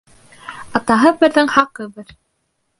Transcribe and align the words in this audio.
Атаһы 0.79 1.13
берҙең 1.21 1.53
хаҡы 1.59 1.89
бер. 1.99 2.13